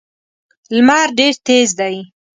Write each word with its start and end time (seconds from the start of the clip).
لمر 0.75 1.07
ډېر 1.17 1.33
تېز 1.47 1.69
دی. 1.79 1.95